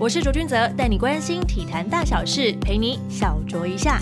[0.00, 4.00] 我是卓君泽，带你关心体坛大小事，陪你小酌一下。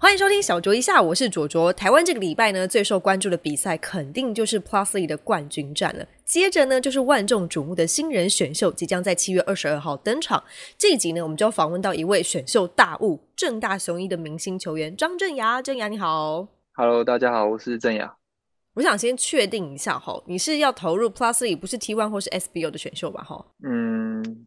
[0.00, 1.72] 欢迎收听小酌一下，我是卓卓。
[1.72, 6.04] 台湾这个礼拜呢，最受关注的比赛肯定就是 Plusly 的冠军战了。
[6.24, 10.42] 接着呢，就是万众瞩目的新人选秀，即将在七月二十二号登场。
[10.76, 15.62] 这一集呢，我们就要访问到一位选秀大物——正大雄一的明星球员张镇雅。
[15.62, 18.16] 镇雅你好，Hello，大家好，我是镇雅。
[18.76, 23.24] 我想先确定一下哈，你是要投入 Plus League，不是 T One 或是 SBO 的选秀吧？
[23.24, 24.46] 哈，嗯，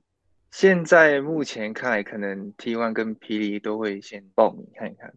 [0.51, 5.11] 现在目前看来，可能 T One 跟霹雳都会先报名看一看。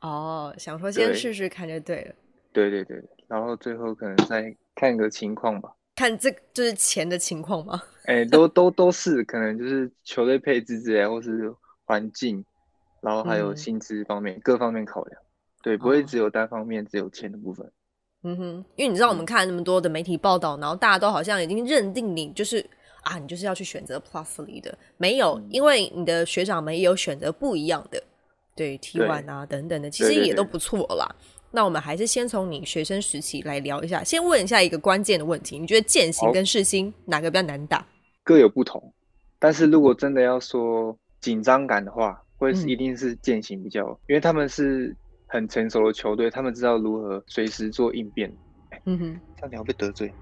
[0.00, 2.14] 哦，想说先试试看就对了。
[2.50, 5.70] 对对对，然后最后可能再看个情况吧。
[5.94, 7.82] 看这就是钱的情况吗？
[8.06, 12.42] 哎，都都都是，可能就是球队配置之类，或是环境，
[13.02, 15.20] 然后还有薪资方面各方面考量。
[15.62, 17.70] 对，不会只有单方面只有钱的部分。
[18.26, 22.64] 嗯哼，因为你知道我们看那么多的媒体报道，然后大家都好像已经认定你就是
[23.02, 28.02] 啊，你就是要去选择 Plus 里的，没有，因为你的学长们也有选择不一样的。
[28.56, 31.06] 对 T one 啊等等的，其实也都不错啦。
[31.52, 34.02] 那我们还是先从你学生时期来聊一下。
[34.02, 37.86] 先问一下一个关键的问题：你觉得践行跟世新哪个比较难打？
[38.24, 38.82] 各有不同。
[39.38, 48.32] 但是如果真的要说紧张感的话，会是一定是践行比较，因为他们是很成熟的球队，他们知道如何随时做应变。
[48.84, 50.12] 嗯哼，这样你要被得罪？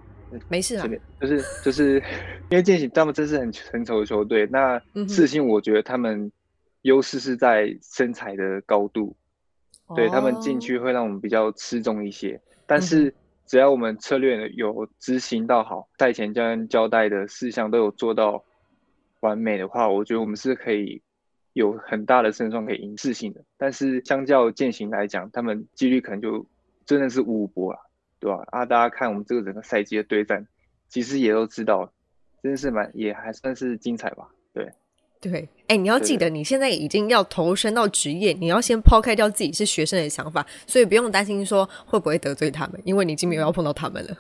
[0.48, 0.88] 没事啊，
[1.20, 2.02] 就是就是
[2.50, 4.46] 因为践行他们真是很成熟的球队。
[4.50, 6.30] 那世新，我觉得他们。
[6.84, 9.16] 优势是在身材的高度，
[9.96, 12.38] 对他们进去会让我们比较吃重一些。
[12.66, 13.14] 但是
[13.46, 18.44] 只要我们策略有执行到好，赛前教练交代的事项都有做到
[19.20, 21.00] 完美的话，我觉得我们是可以
[21.54, 23.40] 有很大的胜算可以赢自信的。
[23.56, 26.46] 但是相较践行来讲，他们几率可能就
[26.84, 27.78] 真的是五五波了，
[28.20, 28.44] 对吧？
[28.48, 30.46] 啊，大家看我们这个整个赛季的对战，
[30.90, 31.90] 其实也都知道，
[32.42, 34.70] 真的是蛮也还算是精彩吧，对。
[35.20, 44.14] 对，哎，你要记得，你现在已经要投身到职业，你要先抛开掉自己是学生的想法，所以不用担心说会不会得罪他们，因为你已经没有要碰到他们了。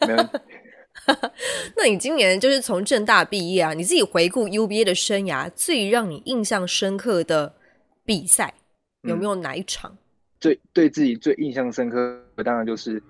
[1.76, 7.54] 那你今年就是从正大毕业啊，你自己回顾 UBA 的生涯，最让你印象深刻的
[8.04, 8.54] 比赛
[9.02, 9.96] 有没有哪一场？
[10.40, 13.02] 最对自己最印象深刻，当然就是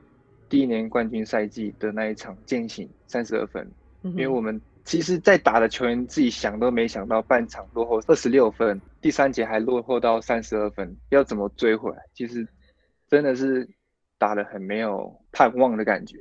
[0.49, 3.71] 第一年冠军赛季的那一场践行三十二分，
[4.03, 4.61] 因为我们。
[4.87, 11.97] 其实，在打的球员自己想都没想到，半场落后二十六分，第三节还落后到三十二分，要怎么追回来？
[12.15, 12.47] 其实
[13.11, 13.69] 真的是
[14.17, 16.17] 打的很没有盼望的感觉。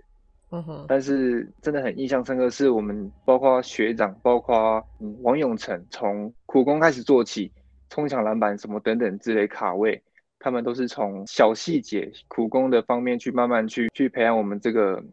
[0.88, 7.52] 但是真的很印象深刻，是我们包括学长，包括嗯王永成，从苦工开始做起，
[7.90, 10.02] 冲抢篮板什么等等之类卡位，
[10.40, 15.04] 他们都是从小细节苦工的方面去慢慢去去培养我们这个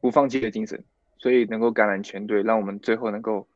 [0.00, 0.82] 不放弃的精神。
[1.16, 3.46] 所以能够感染全队，让我们最后能够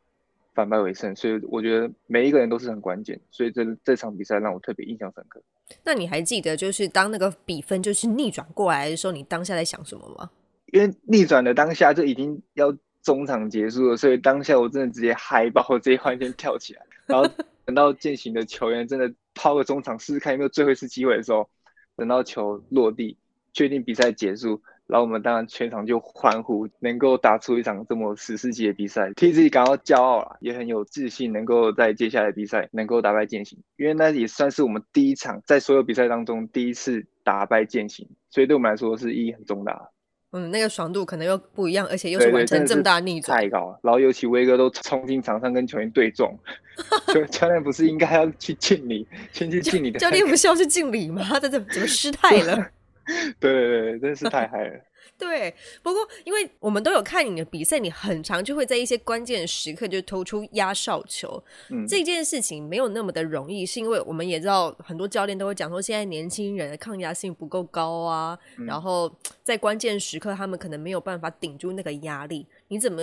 [0.54, 1.14] 反败为胜。
[1.14, 3.20] 所以我觉得每一个人都是很关键。
[3.30, 5.38] 所以这这场比赛让我特别印象深刻。
[5.84, 10.30] 那你还记得，就是当那个比分就是逆转过来的时候，你当下在想什么吗？
[10.72, 16.82] 因为逆转的当下就已经要中场结束了，所以当下我真的直接嗨爆，直接完全跳起来。
[17.06, 17.28] 然后
[17.64, 21.48] 等到践行的球员真的抛个中场试试看有没有最后一次机会的时候，
[21.96, 23.16] 等到球落地，
[23.52, 24.60] 确定比赛结束。
[24.86, 39.90] 然后我们当然全场就欢呼，能够打出一场这么史诗级的比赛，替自己感到骄傲了，也很有自信，能够在接下来比赛能够打败践行，因为那也算是我们第一场在所有比赛当中第一次打败践行，所以对我们来说是意义很重大。
[40.32, 43.80] 嗯，那个爽度可能又不一样，而且又是完成这么大逆转，太高了。
[43.82, 46.30] 然后尤其威哥都冲进场上跟球员对撞，
[47.08, 49.98] 就教练不是应该要去敬礼，先去敬礼的？
[49.98, 51.22] 教练不是要去敬礼吗？
[51.28, 52.56] 他怎么怎么失 态了？
[53.40, 54.80] 对对对，真是太嗨了。
[55.18, 55.52] 对，
[55.82, 61.42] 不过因为我们都有看你的比赛，你很常就会在一些关键的时刻就投出压哨球。
[61.70, 69.12] 嗯，这件事情没有那么的容易，是因为我们也知道很多教练都会讲说，现在年轻人的抗压性不够高啊，然后
[69.42, 72.46] 在关键时刻他们可能没有办法顶住那个压力。
[72.68, 73.02] 你怎么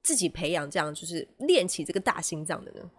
[0.00, 2.90] 自己培养这样，就是练起这个大心脏的呢？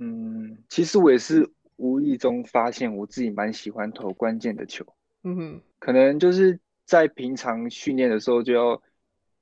[0.00, 1.46] 嗯，其实我也是
[1.76, 4.82] 无意中发现我自己蛮喜欢投关键的球。
[5.24, 8.80] 嗯哼，可能就是在平常训练的时候就要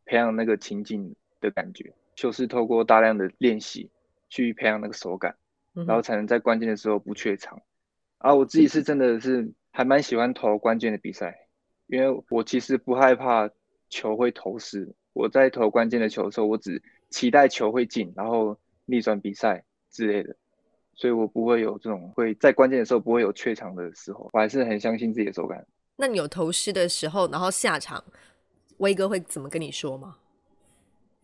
[0.06, 3.90] 培养那个情境的感觉，就是透过大量的练习
[4.28, 5.36] 去培养那个手感，
[5.74, 7.62] 然后才能在关键的时候不怯场。
[8.18, 11.46] 啊，我自己是真的是还蛮喜欢投关键的比赛，
[11.86, 13.50] 因为我其实不害怕
[13.90, 14.94] 球会投失。
[15.12, 20.34] 我在投关键的球的时候，我只期待球会进，然后逆转比赛之类的，
[20.94, 24.30] 所以我不会有这种会在关键的时候不会有怯场的时候。
[24.32, 25.66] 我还是很相信自己的手感。
[25.96, 28.02] 那你有投失的时候，然后下场，
[28.78, 30.16] 威哥会怎么跟你说吗？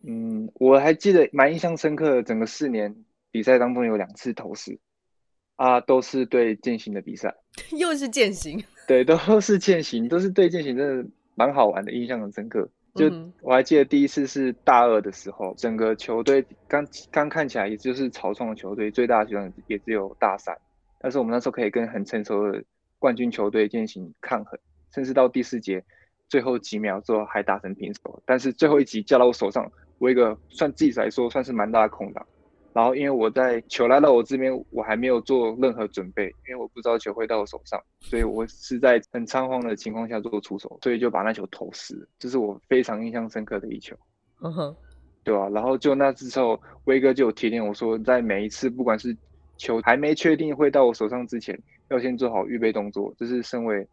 [0.03, 2.95] 嗯，我还记得蛮印象深刻的，整个四年
[3.29, 4.79] 比赛当中有两次投失，
[5.57, 7.35] 啊，都是对践行的比赛，
[7.77, 12.67] 又是践行， 对，都是践行，都是对践行，真的蛮好玩的，印象很深刻。
[12.93, 13.09] 就
[13.41, 20.57] 我还记得第一次是大二的时候，整个球队刚刚看起来也就是草创的球队，最大的学长也只有大三，
[20.99, 22.61] 但是我们那时候可以跟很成熟的
[23.01, 24.59] 冠军球队进行抗衡，
[24.93, 25.83] 甚至到第四节
[26.29, 32.23] 最后几秒之后还打成平手，但是最后一集交到我手上，我一个算自己来说算是蛮大的空档。
[32.73, 43.93] 然后，因为我在球来到我这边，我还没有做任何准备，因为我不知道球会到我手上，所以我是在很仓皇的情况下做出手，所以就把那球投失，这是我非常印象深刻的一球。
[44.41, 44.75] 嗯哼，
[45.23, 45.49] 对吧？
[45.49, 49.17] 然后就那之后，威哥就有提点我说，在每一次不管是
[49.57, 51.61] 球还没确定会到我手上之前，
[51.91, 53.87] 要先做好预备动作，这是身为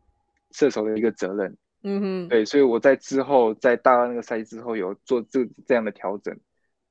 [0.52, 1.54] 射手的一个责任。
[1.82, 6.34] 嗯哼，对，所以我在之后在大二那个赛季之后有做这这样的调整。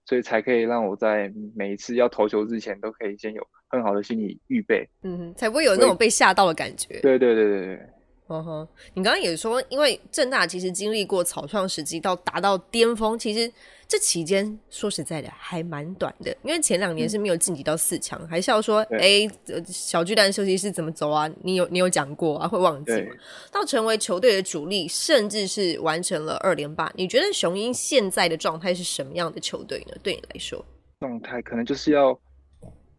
[0.10, 7.02] 所以才可以让我在每一次要投球之前，都可以先有很好的心理预备，嗯哼，才不会有那种被吓到的感觉。
[7.02, 7.90] 对对对对对。
[8.30, 13.50] 嗯哼，你刚刚也说，因为正大其实经历过草创时期到达到巅峰，其实
[13.88, 16.36] 这期间说实在的还蛮短的。
[16.44, 19.26] 因为前两年是没有晋级到四强，还是要说，哎，
[19.68, 21.30] 小巨蛋休息室怎么走啊？
[21.42, 22.48] 你有你有讲过啊？
[22.48, 23.16] 会忘记吗？
[23.50, 26.92] 到成为球队的主力，甚至是完成了二连霸。
[26.96, 29.96] 你觉得雄鹰现在的状态是什么样的球队呢？
[30.04, 30.66] 对你来说，
[31.00, 32.20] 状态可能就是要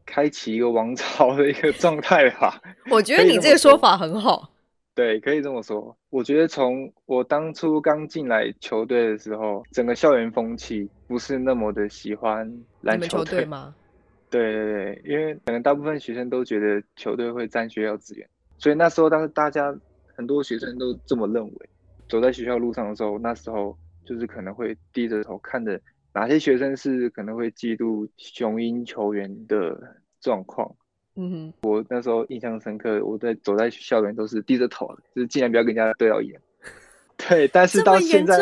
[0.06, 2.58] 开启一个王朝的一个状态吧。
[2.90, 4.50] 我觉得你这个说法很好。
[4.98, 5.96] 对，可以这么说。
[6.10, 13.72] 我觉得从我当初刚进来球队的时候，整个校园风气不是那么的喜欢篮球队吗？
[14.28, 18.28] 对对对，因为可能大部分学生都觉得球队会占学校资源，
[18.58, 19.72] 所以那时候当时大家
[20.16, 21.68] 很多学生都这么认为。
[22.08, 25.80] 走在学校路上的时候，那时候就是可能会低着头看着
[26.12, 29.78] 哪些学生是可能会嫉妒雄鹰球员的
[30.20, 30.74] 状况。
[31.20, 36.40] 嗯哼，我那时候印象深刻，我在走在校园都是低着头，就是尽量不要跟人家对到眼。
[37.18, 38.38] 对，但是到现在，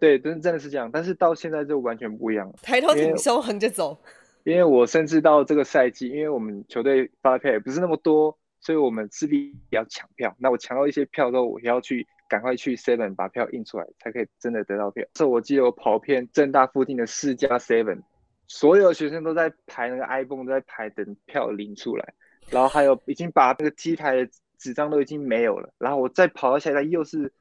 [0.00, 0.90] 对，真真的是这样。
[0.92, 3.96] 但是到现在就完全不一样了，抬头挺胸，横着走。
[4.42, 10.34] 因为我甚至到这个赛季，因为我们球队发票也不是那么多，所以我们势必也要抢票。
[10.38, 15.04] 那我抢到一些票之后，我也要去赶快去 Seven 把票印出来，才可以真的得到票。
[15.14, 18.00] 这我记得我跑遍正大附近的四家 Seven。
[18.48, 22.14] 所有学生都在排那个 iPhone，都在排等票领出来，
[22.50, 27.32] 然后还有已经把那个 T 台的纸张都已经没有了，然后我再跑到下一台又是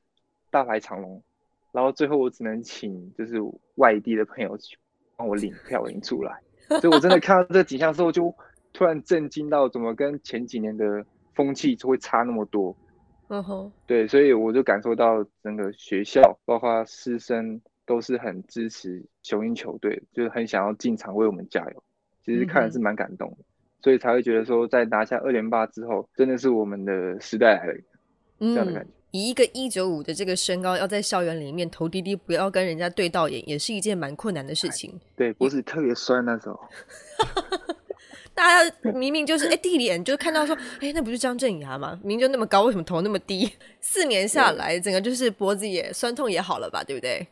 [0.50, 1.24] 大排长龙，
[1.72, 3.36] 然后最后我只能请就是
[3.76, 4.78] 外地的朋友去
[5.16, 6.40] 帮我领票领出来，
[6.82, 8.34] 所以我真的看到这个景象之后就
[8.74, 12.76] 突然震惊到，怎么跟前几年的风气就会差那么多？
[13.28, 17.62] 嗯哼，对，所以我就感受到整个学校包括师生。
[17.86, 21.84] 都是很支持雄鹰球队，就是很想要进场为我们加油。
[22.26, 23.38] 其实看的是蛮感动的，
[23.84, 27.82] 所以才会觉得说，在拿下二连霸之后，真的是我们的时代来了，
[28.40, 28.90] 这样的感觉。
[29.12, 35.00] 以一个一九五的这个身高，要在校园里面投滴滴，不要跟人家对到眼，也是一件蛮困难的事情。
[35.16, 36.60] 对，脖子特别酸那时候。
[38.34, 41.98] 大家明明就是哎，地脸就看到说，哎，那不是张镇雅吗？
[42.04, 43.50] 明明就那么高，为什么头那么低？
[43.80, 47.26] 四年下来，整个就是脖子也酸痛也好了吧，对不对？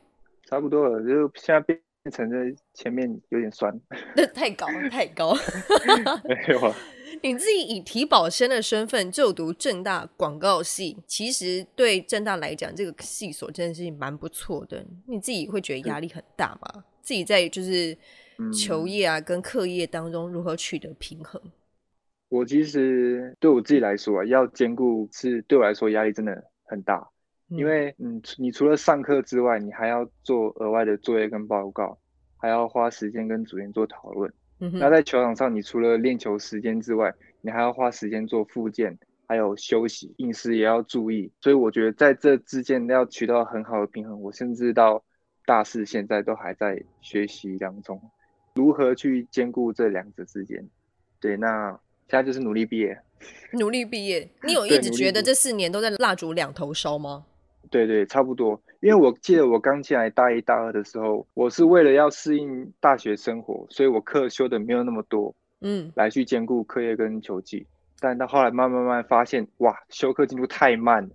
[0.45, 1.79] 差不多了，就现在变
[2.11, 2.37] 成在
[2.73, 3.73] 前面有点酸。
[4.15, 5.39] 那太高了，太高了。
[6.27, 6.75] 没有啊。
[7.21, 14.83] 你自己以体保生的身份就读正大广告系，其实对正大来讲，这个系所真的是蛮不错的。
[15.07, 16.83] 你自己会觉得压力很大吗？
[17.01, 17.97] 自己在就是
[18.51, 21.41] 求业啊跟课业当中如何取得平衡？
[22.29, 27.07] 我其实对我自己来说啊，要兼顾是对我来说压力真的很大。
[27.57, 31.97] 因为嗯，你除了上课之外，你还要做额外的作业跟报告，
[32.37, 34.31] 还要花时间跟组员做讨论。
[34.57, 41.29] 那在球场上，你除了练球时间之外，你还要花时间做复健，还有休息、饮食也要注意。
[41.41, 44.21] 所以我觉得在这之间要取到很好的平衡。
[44.21, 45.03] 我甚至到
[45.45, 48.01] 大四现在都还在学习当中，
[48.55, 50.65] 如何去兼顾这两者之间。
[51.19, 51.71] 对，那
[52.07, 52.97] 现在就是努力毕业。
[53.51, 57.25] 努力毕业，你 有一直觉得这四年都在蜡烛两头烧吗？
[57.69, 58.61] 对对，差不多。
[58.81, 67.65] 因为我记得我刚进来大一、大二的时候，我是为了要适应大学生活，所以我课修的没有那么多，嗯，来去兼顾课业跟球技。
[67.99, 71.09] 但到后来慢慢慢发现，哇，修课进度太慢了，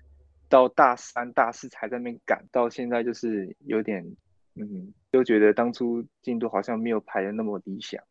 [0.48, 4.02] 到大三、大四才在那边赶，到现在就是有点，
[4.54, 8.02] 嗯，就觉得当初进度好像没有排的那么理想。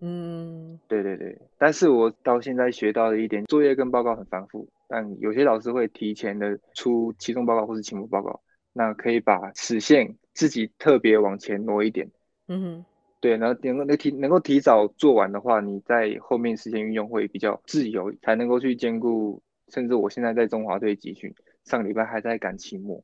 [0.00, 1.38] 嗯，对对对。
[1.58, 4.66] 但是我到现在学到的一点，作业跟报告很繁复。
[4.94, 8.42] 但有些老师会提前的出期中报告或是期末报告，
[8.74, 12.10] 那可以把实线自己特别往前挪一点，
[12.48, 12.84] 嗯哼，
[13.18, 19.42] 对，然后能够能提能够提早做完的话，你在后面时间运用会比较自由，才能够去兼顾。
[19.68, 21.34] 甚至我现在在中华队集训，
[21.64, 23.02] 上礼拜还在赶期末，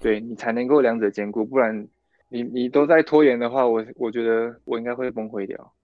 [0.00, 1.86] 对你才能够两者兼顾，不然
[2.30, 5.74] 你你都在拖延的话，我我觉得我应该会崩溃掉。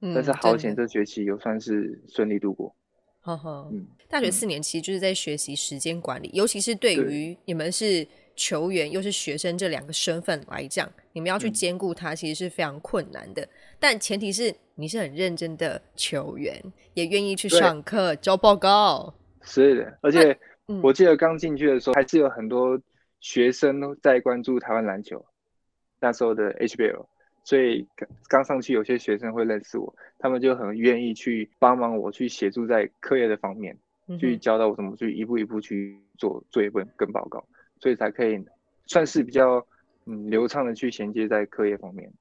[0.00, 2.76] 嗯，但是好险这学期有算是顺利度过。
[3.26, 8.06] 呵呵，嗯，大学四年其实就是在学习时间管理，尤其是对于你们是
[8.36, 13.46] 球员又是学生这两个身份来讲，你们要去兼顾它，其实是非常困难的。
[13.80, 16.62] 但前提是你是很认真的球员，
[16.94, 19.12] 也愿意去上课交报告。
[19.42, 20.38] 是的，而且
[20.82, 22.80] 我记得刚进去的时候，还是有很多
[23.20, 25.24] 学生在关注台湾篮球，
[26.00, 27.06] 那时候的 HBL，
[27.46, 33.78] 所以刚刚上去有些学生会认识我，他们就很愿意去帮忙我去协助在课业的方面，
[34.18, 37.46] 去教导我怎么去一步一步去做作业本跟报告，
[37.78, 38.44] 所以才可以
[38.86, 39.64] 算是比较
[40.06, 42.12] 嗯流畅的去衔接在课业方面。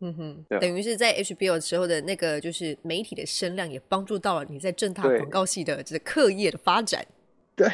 [0.00, 7.06] 嗯哼，等于是在 HBO 时候的那个，就是媒体的声量也帮助到了你在正大广告系的这课业的发展。
[7.54, 7.68] 对，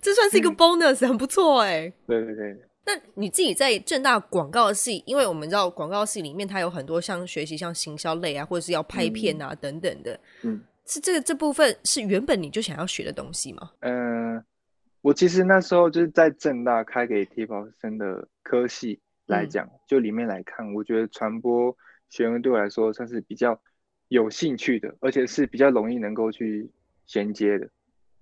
[0.00, 1.92] 这算是一个 bonus，很不错哎。
[2.06, 2.56] 对对对。
[2.84, 10.18] 那你自己在正大广告系，因为我们知道广告系里面它有很多像学习像行销类啊，或者是要拍片啊等等的。
[10.42, 13.70] 嗯，是这个这部分是原本你就想要学的东西吗？
[13.80, 14.42] 嗯，
[15.02, 19.00] 我其实那时候就是在正大开给提保生的科系。
[19.26, 21.72] 来讲，就里面来看，我觉得传播
[22.08, 23.56] 学员对我来说算是比较
[24.08, 26.68] 有兴趣的，而且是比较容易能够去
[27.06, 27.70] 衔接的。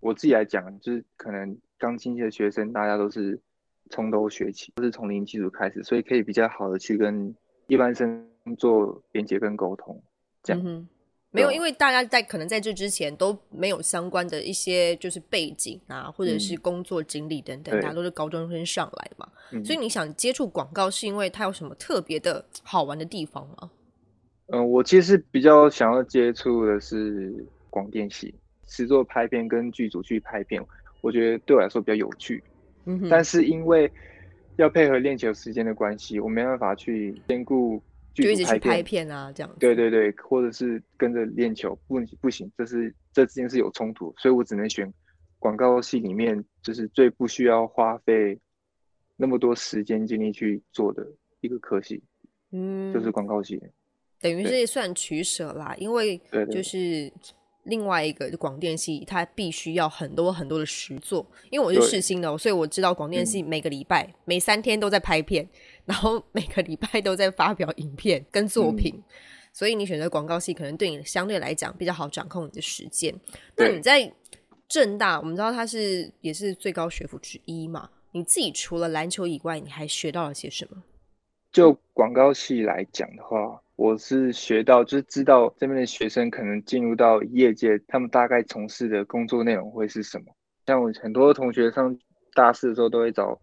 [0.01, 3.41] 我自己来讲，就是可能刚进去的学生，大家都是
[3.91, 7.35] 从头学起，都是从零基础开始，所以可以比较好的去跟
[7.67, 8.27] 一般生
[8.57, 10.03] 做连接跟沟通，
[10.43, 10.87] 这样。
[11.31, 19.29] 没有，因为大家在可能在这之前都没有相关的一些就是背景啊，或者是工作经历等等，大家都是高中生上来嘛，
[19.63, 23.71] 所以你想接触广告，是因为它有什么特别的好玩的地方吗？
[24.47, 28.35] 嗯，我其实比较想要接触的是广电系，
[28.67, 30.65] 实作拍片跟剧组去拍片，
[31.03, 32.43] 我觉得对我来说比较有趣。
[32.89, 33.89] 嗯，但是因为
[34.57, 37.81] 要配合练球时间的关系，我没办法去兼顾。
[38.15, 39.57] 就一直去拍片啊，这样。
[39.61, 44.93] 对对对，或者是跟着练球，不不行，这是这之间是有冲突，所以我只能选
[45.39, 48.37] 广告系里面就是最不需要花费
[49.17, 51.07] 那么多时间精力去做的
[51.43, 52.03] 一个科系，
[52.51, 53.63] 嗯，就是广告系。
[54.21, 57.13] 等于是算取舍啦，因为就是
[57.69, 65.49] 另外一个广电系，它必须要很多很多的实作，因为我是试新的，所以我知道广电系每个礼拜每三天都在拍片。
[65.85, 69.03] 然后每个礼拜都在发表影片跟作品，
[69.55, 73.15] 所以你选择广告系可能对你相对来讲比较好掌控你的时间。
[73.57, 74.13] 那你在
[74.69, 77.89] 正大，我们知道它是也是最高学府之一嘛？
[78.13, 80.83] 你自己除了篮球以外，你还学到了些什么？
[81.51, 90.25] 就广告系来讲的话，我是学到就是知道这边的学生可能进入到业界，他们大概从事的工作内容会是什么。
[90.67, 91.97] 像我很多同学上
[92.35, 93.41] 大四的时候都会找。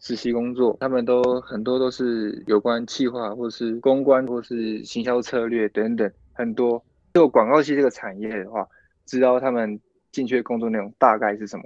[0.00, 6.84] 实习工作，他们都很多都是有关企划，或是公关，或是行销策略等等，很多。
[7.14, 8.68] 就广告系这个产业的话，
[9.06, 9.80] 知道他们
[10.12, 11.64] 进去的工作内容大概是什么。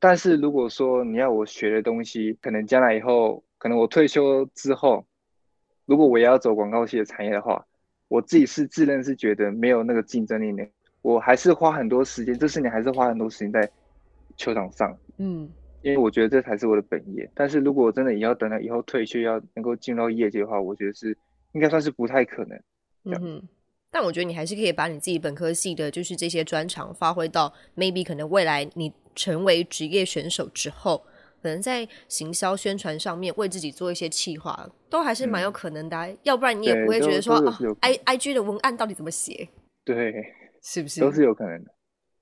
[0.00, 5.04] 但是如果说你要我学的东西，可能将来以后，可能我退休之后，
[5.86, 7.64] 如果我也要走广告系的产业的话，
[8.08, 10.64] 我自己是自认是觉得没有那个竞争力呢。
[11.02, 13.70] 我还是花很多时间，这四年还是花很多时间在
[14.36, 14.96] 球场上。
[15.18, 15.48] 嗯。
[15.82, 21.14] 因为我觉得这才是我的本业，但是如果真的也要等到以后退休，要能够进入到业界的话，我觉得是
[21.52, 22.58] 应该算是不太可能。
[23.04, 23.48] 嗯哼，
[23.90, 31.04] 但我觉得你还是可以把你自己本科系的，就是这些专长发挥到 maybe 可能未来你成为职业选手之后，
[31.44, 36.16] 可能在行销宣传上面为自己做一些企划，都还是蛮有可能的。
[36.22, 39.46] 要不然你也不会觉得说啊，i i g 的文案到底怎么写？
[39.84, 40.10] 对，
[40.62, 41.70] 是不是都是有可能的？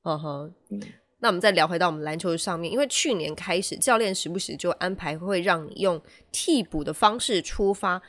[0.02, 0.80] 嗯哼，嗯。
[1.20, 6.02] 那我们再聊回到我们篮球上面，因为去年开始，教练时不时就安排会让你用
[6.32, 8.02] 替补的方式出发，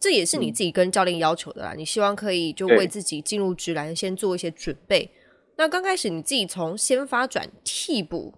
[0.00, 1.74] 这也是你自己跟教练要求的啦。
[1.76, 5.08] 你希望可以就为自己进入职篮先做一些准备。
[5.56, 8.34] 那刚开始你自己从先发转替补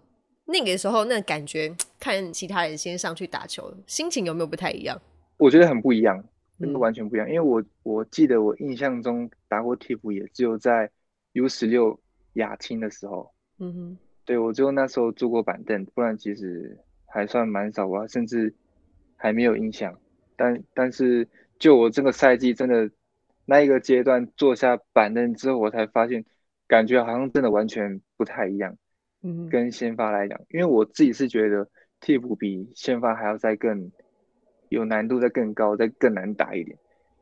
[0.51, 4.99] 那个时候，那感觉看其他人先上去打球，心情有没有不太一样？
[5.37, 6.25] 我觉得很不一样，
[6.59, 7.29] 真的完全不一样。
[7.29, 10.91] 因为我我记得我印象中打过替补，也只有在
[11.35, 12.01] U 十六
[12.35, 13.31] 亚青的时候。
[13.59, 13.99] 嗯哼。
[14.25, 18.55] 对，我只有那时候坐过板凳，不然其实还算蛮少吧，甚至
[19.17, 19.99] 还没有印象。
[20.37, 21.29] 但但是
[21.59, 22.91] 就我这个赛季，真的
[23.45, 26.25] 那一个阶段坐下板凳之后，我才发现，
[26.67, 28.77] 感觉好像真的完全不太一样。
[29.23, 31.69] 嗯，跟先发来讲，因为我自己是觉得
[32.01, 33.91] 替补比先发还要再更
[34.69, 36.79] 有难度，再更高，再更难打一点。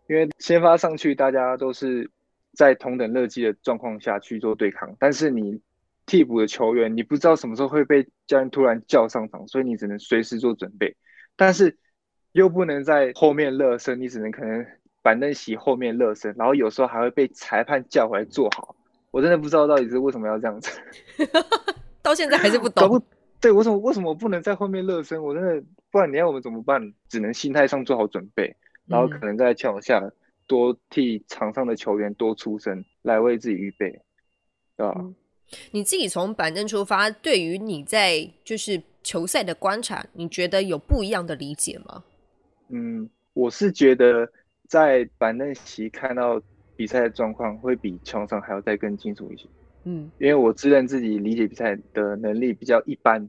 [0.08, 2.10] 因为先发上去，大家都是
[2.52, 5.60] 在同等热机的状况下去做对抗，但是你
[6.04, 10.94] 替补的球员，你不知道什么时候会被教练突然叫上场，所以你只能随时做准备，
[11.34, 11.76] 但是
[12.32, 14.64] 又不能在后面热身，你只能可能
[15.02, 18.76] 板凳席后面热身，然后有时候还会被裁判叫回来做好。
[19.10, 20.70] 我真的不知道到底是为什么要这样子，
[22.06, 23.02] 到现在还是不懂。
[23.40, 25.20] 对，为什么为什么不能在后面热身？
[25.22, 26.94] 我真的不然你要我们怎么办？
[27.08, 28.54] 只能心态上做好准备。
[28.86, 30.12] 然后可能在球场下
[30.46, 33.90] 多替场上的球员多出声，来为自己预备，
[34.76, 35.04] 对吧？
[35.72, 42.04] 你自己从板凳出发，对于你在就是球赛的观察，你觉得有不一样的理解吗？
[42.68, 44.28] 嗯，我是觉得
[44.68, 46.40] 在板凳席看到
[46.76, 49.46] 比赛的状况，会比球场上还要再更清楚一些。
[49.88, 53.28] 嗯，因为我自认自己理解比赛的能力比较一般，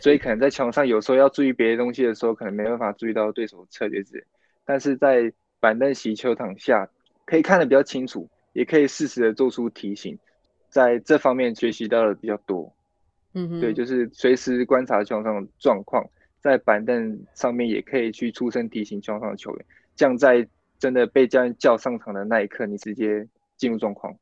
[0.00, 4.24] 所以可能在球场上有时候要注意别的东西的时候，可能没办法注意到对手策略之类。
[4.64, 5.30] 但是在
[5.60, 6.88] 板凳席球场下，
[7.26, 10.18] 可以看得比较清楚，也可以适时的做出提醒，
[10.70, 12.74] 在这方面学习到的比较多。
[13.34, 16.02] 嗯，对，就是随时观察球场上的状况，
[16.40, 24.16] 在板凳上面也可以去出声提醒球场上的球员，这样在真的被教练叫上场的那一刻，你直接进入状况。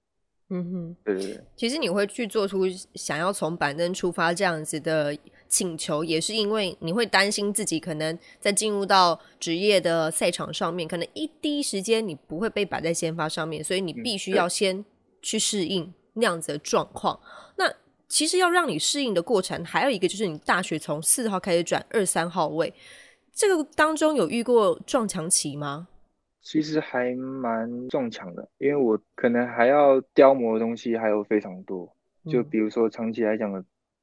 [0.51, 1.41] 嗯哼，对对对。
[1.57, 2.65] 其实你会去做出
[2.95, 5.17] 想要从板凳出发这样子的。
[5.53, 14.85] 请求也是因为你会担心自己可能在进入到职业的赛场上面，可能一第一时间你不会被摆在先发上面，所以你必须要先
[15.21, 17.19] 去适应那样子的状况。
[17.57, 17.69] 那
[18.09, 22.73] 其实要让你适应的过程，还有一个就是你大学从四号开始转二三号位，
[23.35, 25.89] 这个当中有遇过撞墙期吗？
[26.51, 31.89] 其实还蛮撞墙的，因为我可能还要雕磨的东西还有非常多，
[32.29, 33.63] 就比如说长期来讲的。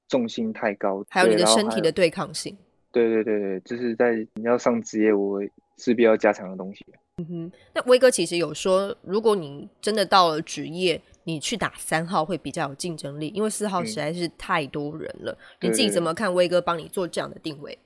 [0.09, 2.57] 重心太高，还有你的身体的对抗性。
[2.93, 5.41] 对对对对，就是在你要上职业，我
[5.77, 6.85] 势必要加强的东西。
[7.17, 15.37] 嗯哼，那威哥其实有说，如果你真的到了职业，你去打三号会比较有竞争力，因为四号实在是太多人了。
[15.59, 16.33] 你自己怎么看？
[16.33, 17.77] 威哥帮你做这样的定位？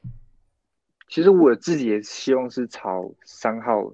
[1.10, 3.92] 其实我自己也希望是朝三号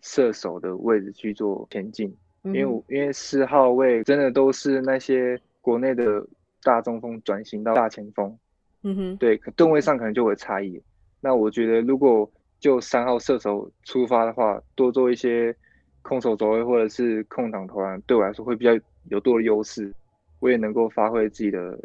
[0.00, 6.26] 射手的位置去做前进，因为因为四号位真的都是那些国内的。
[6.64, 8.36] 大中锋转型到大前锋，
[8.82, 10.82] 嗯哼，对，吨位上可能就会差异。
[11.20, 15.54] 那我觉得，如果就三号射手出发的话，多做一些
[16.02, 18.72] 空手走位或者是空档投篮，对我来说会比较
[19.08, 19.94] 有多的优势，
[20.40, 21.78] 我也能够发挥自己的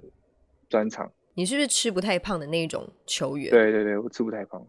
[0.67, 1.09] 专长。
[1.35, 3.51] 你是不是吃不太胖的那种球员？
[3.51, 4.65] 对对对，我吃不太胖。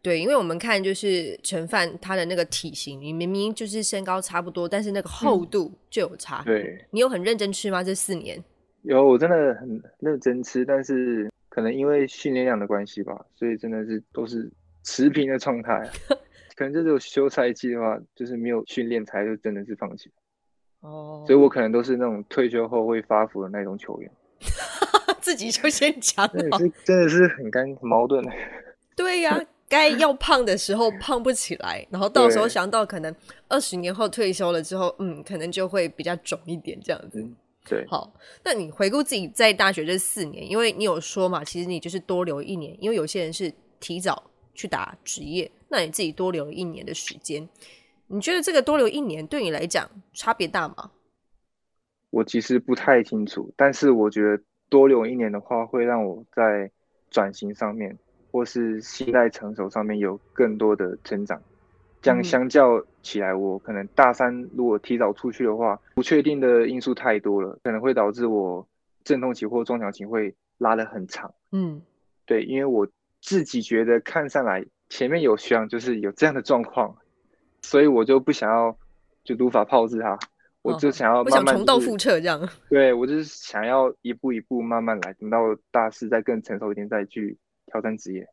[0.00, 6.42] 对，因为我们看就是陈范他的那个体型，你明明就是身高差不多，但是那个厚度就有差。
[6.44, 7.82] 对，你有很认真吃吗？
[7.82, 8.42] 这四年？
[8.82, 14.50] 有，我真的很认真吃，但是可能因为训练量的关系吧，所以真的是都是
[14.84, 15.88] 持平的状态。
[16.54, 20.10] 可能就是休赛季的话，就是没有训练才就真的是放弃。
[20.80, 24.10] 哦，所以我可能都是那种退休后会发福的那种球员。
[25.20, 28.24] 自己就先讲，真的是真的是很干矛盾。
[28.96, 33.14] 对呀，该要胖的时候胖不起来，然后到时候想到可能
[33.48, 37.24] 二十年后退休了之后，嗯，可能就会比较肿一点这样子。
[37.68, 38.10] 对，好，
[38.42, 47.46] 那你回顾自己在大学这四年，因为你有说嘛，其实你就是多留一年，因为有些人是提早去打职业，那你自己多留了一年的时间，
[48.06, 50.92] 你觉得这个多留一年对你来讲差别大吗？
[52.08, 56.70] 我其实不太清楚，但是我觉得多留一年的话，会让我在
[57.10, 57.98] 转型上面
[58.30, 61.40] 或是心态成熟上面有更多的成长。
[62.00, 68.64] 这样相较起来，我可能大三如果提早出去的话，不确定的因素太多了，可能会导致我
[69.02, 71.34] 阵痛期或撞墙期会拉得很长。
[71.50, 71.82] 嗯，
[72.24, 72.86] 对，因为我
[73.20, 76.96] 自己觉得看上来前面有学长就是有这样的状况，
[77.62, 78.78] 所以我就不想要
[79.24, 80.16] 就如法炮制他，
[80.62, 82.48] 我就想要慢慢重蹈覆辙这样。
[82.70, 85.38] 对我就是想要一步一步慢慢来，等到
[85.72, 87.36] 大四再更成熟一点再去
[87.68, 88.26] 挑战职业。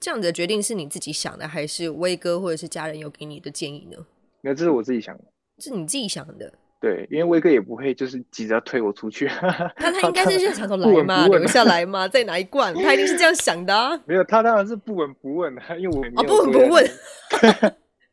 [0.00, 3.98] 这样的决定是你自己想的，还是威哥或者是家人有给你的建议呢？
[4.40, 5.24] 那这是我自己想的，
[5.58, 6.52] 是你自己想的。
[6.80, 13.74] 对，因为威哥也不会就是急着推我出去，他 他应该是想说来嘛，留下来嘛，再拿一罐，他一定是这样想的。
[14.08, 16.90] 没有，他当然是不闻不问的，因为我啊不闻不问，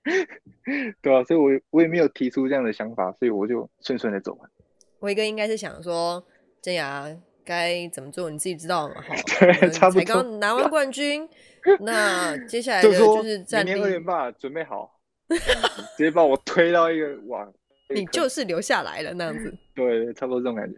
[1.01, 4.49] 对啊，所以我我也没有提出这样的想法，所以我就顺顺的走完。
[4.99, 6.21] 威哥应该是想说，
[6.61, 7.07] 真雅
[7.47, 8.95] 该怎么做，你自己知道嘛？
[9.01, 9.15] 好，
[9.71, 10.01] 差不多。
[10.01, 11.27] 才刚拿完冠军。
[11.79, 14.99] 那接下来的就是明年二连霸准备好，
[15.97, 17.51] 直接把我推到一个网，
[17.93, 19.53] 你就是留下来了那样子。
[19.73, 20.77] 对，差不多这种感觉。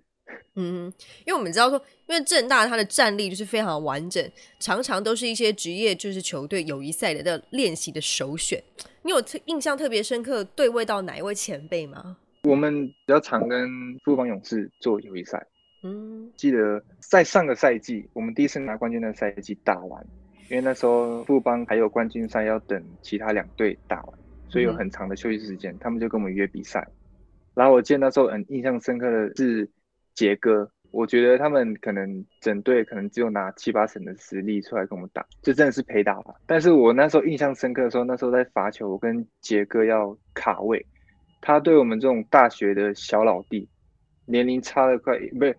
[0.55, 0.91] 嗯，
[1.25, 8.61] 因为我们知道说，因为正大它的战力就是非常完整，常常都是一些职业就是球队友谊赛的的练习的首选。
[9.03, 12.17] 你有特印象特别深刻对位到哪一位前辈吗？
[12.43, 13.69] 我们比较常跟
[14.03, 15.45] 富邦勇士做友谊赛。
[15.81, 20.05] 嗯，记得在上个赛季，我们第一次拿冠军的赛季打完，
[20.49, 26.85] 因为那时候富邦还有冠军赛要等其他两队打完，所以有很长的休息时间，他们就跟我们约比赛。
[27.53, 29.69] 然后我记得那时候很印象深刻的是
[30.15, 36.35] 杰哥，我觉得他们可能整队可能只有拿七八成的实力出来跟我们打，就真的是陪打吧。
[36.45, 40.85] 但是我那时候印象深刻的时候，那时候在罚球，我跟杰哥要卡位，
[41.39, 43.69] 他对我们这种大学的小老弟，
[44.25, 45.55] 年龄差了快不是。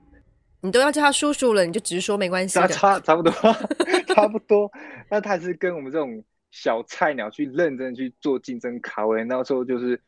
[0.63, 3.33] 你都要叫他叔叔了，你就直说没关系差差差不多，
[4.15, 4.71] 差不多。
[5.09, 9.99] 那他是跟我们这种小菜鸟去认真去做竞争卡位，那时候就是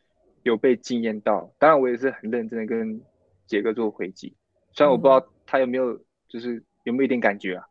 [0.43, 1.51] 有被惊艳到。
[1.59, 3.01] 当然，我也是很认真的跟
[3.47, 4.35] 杰哥做回击，
[4.75, 7.65] 虽然我不知道他有没有，就是有没有一点感觉啊。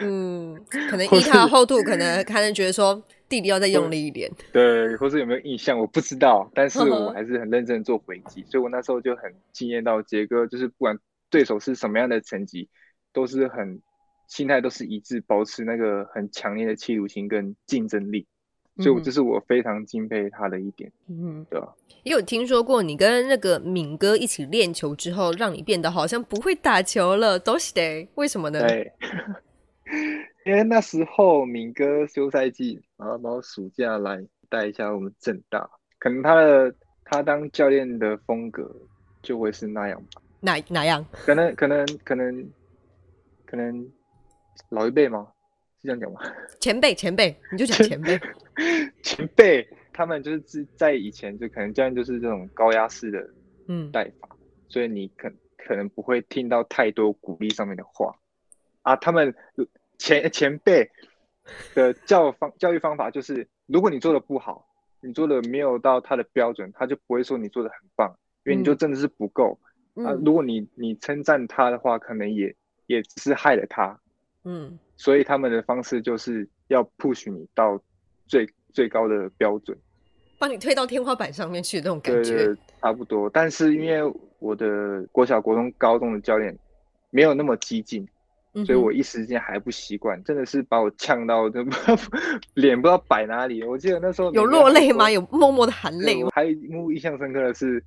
[0.00, 0.58] 嗯，
[0.90, 4.28] 可能 依他的厚度，可能还能觉得说弟弟要再用力一点。
[4.52, 6.50] 对，或是有没有印象，我不知道。
[6.52, 10.98] 但是我还是很认真做回击，所以我那时候就很惊艳到杰哥，就是不管。
[11.34, 12.68] 对手是什么样的成绩，
[13.12, 13.82] 都是很
[14.28, 18.24] 心态都是一致，保持那个很强烈的企图心跟竞争力，
[18.78, 20.92] 所以这是我非常敬佩他的一点。
[21.08, 21.74] 嗯，对吧？
[22.04, 28.60] 也有听说过你跟那个敏哥一起练球之后，让你变得好像不会打球了，都是的，为什么呢？
[28.60, 28.92] 对，
[30.46, 35.68] 因为那时候敏哥休赛季，然后然后暑假来带一下我们正大，
[35.98, 36.72] 可能他的
[37.04, 38.70] 他当教练的风格
[39.20, 40.22] 就会是那样吧。
[40.44, 41.04] 哪哪样？
[41.12, 42.52] 可能可能可能
[43.46, 43.90] 可能
[44.68, 45.28] 老一辈吗？
[45.80, 46.20] 是这样讲吗？
[46.60, 48.20] 前辈前辈，你就讲前辈。
[49.02, 53.26] 前辈他们就是在以前就可能这样就是这种高压式的
[53.68, 54.28] 嗯带法，
[54.68, 58.14] 所以你可可能不会听到太多鼓励上面的话
[58.82, 58.94] 啊。
[58.96, 59.34] 他们
[59.98, 60.90] 前前辈
[61.74, 64.66] 的教方教育方法就是，如果你做的不好，
[65.00, 69.58] 你做的没有到他的标准，他就不会说你做的很棒，因为你就真的是不够。
[69.94, 72.52] 啊，如果你你称赞他的话，可能也
[72.86, 73.96] 也只是害了他，
[74.42, 77.80] 嗯，所以他们的方式就是要 push 你到
[78.26, 79.78] 最最高的标准，
[80.36, 83.30] 帮你推到天花板上面去那种感觉，差不多。
[83.30, 86.58] 但是因为我的国小、国中、高中的教练
[87.10, 88.04] 没有那么激进，
[88.66, 91.64] 所以我一时间还不习惯，真的是把我呛到，都
[92.54, 93.62] 脸不知道摆哪里。
[93.62, 95.08] 我记得那时候有落泪吗？
[95.08, 96.30] 有默默的含泪吗？
[96.34, 97.80] 还一幕印象深刻的是。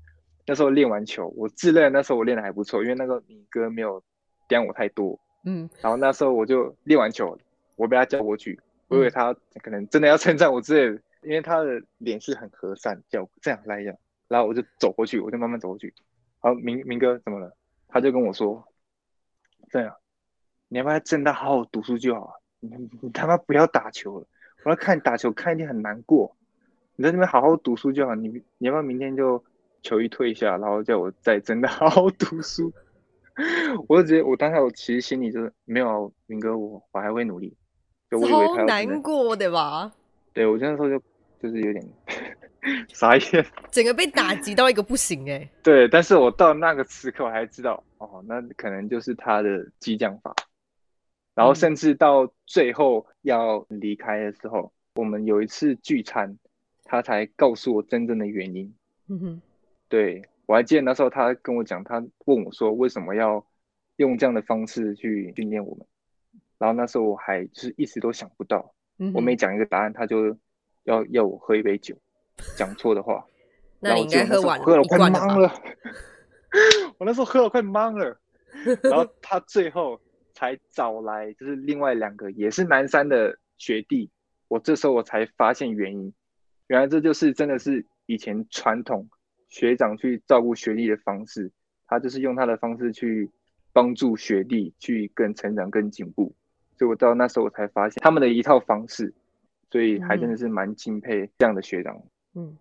[0.49, 4.01] 那时候练完球，我自认那时候我练的还不错，因为那个你哥没有
[4.47, 7.37] 刁我太多，嗯，然后那时候我就练完球，
[7.75, 8.57] 我被他叫过去，
[8.87, 13.93] 我以为他可能真的要称赞我之类的，因为他的脸是很和善，叫这样来讲，
[14.29, 15.93] 然后我就走过去，我就慢慢走过去，
[16.39, 17.53] 好，明明哥怎么了？
[17.89, 18.63] 他就跟我说，
[19.69, 19.93] 这样，
[20.69, 24.27] 你要不要正大好好读书就好，你你他妈不要打球了，
[24.63, 26.37] 我要看你打球看一天很难过，
[26.95, 29.43] 你在那边好好读书就好，你你要不要明天就？
[29.83, 32.73] 球衣退下，然后叫我再真的好好读书。
[33.87, 37.55] 我就觉得，我当下我其实心里就是没有明哥，我我还会努力。
[38.09, 39.91] 就我以为他难过对吧？
[40.33, 40.97] 对我那时候就
[41.39, 41.85] 就是有点
[42.89, 45.47] 傻眼，整个被打击到一个不行哎。
[45.61, 50.35] 对，但是我到那个时刻我还知道，哦，那可能就是他的激将法。
[51.35, 56.35] 然后甚至到最后要离开的时候，我们有一次聚餐，
[56.83, 58.73] 他才告诉我真正的原因。
[59.09, 59.41] 嗯哼。
[59.89, 63.45] 对，我还记得那时候他跟我讲，他问我说为什么要
[63.95, 65.87] 用这样的方式去训练我们，
[66.57, 68.73] 然后那时候我还就是一直都想不到，
[69.13, 70.37] 我每讲一个答案，他就
[70.83, 71.95] 要要我喝一杯酒，
[72.57, 73.25] 讲错的话，
[73.79, 75.53] 那你应该喝完喝了快懵了，
[76.99, 78.19] 我那时候喝了快懵了，
[78.83, 80.01] 然后 他最后
[80.33, 84.11] 才找来就是另外两个也是南山的学弟，
[84.49, 86.13] 我这时候我才发现原因，
[86.67, 89.09] 原来这就是真的是以前传统。
[89.49, 91.51] 学长去照顾学弟的方式，
[91.87, 93.29] 他就是用他的方式去
[93.71, 96.33] 帮助学弟去更成长、更进步。
[96.77, 99.13] 所以我到那时候我才发现他们的一套方式，
[99.71, 101.99] 所以还真的是蛮敬佩这样的学长。
[102.35, 102.55] 嗯，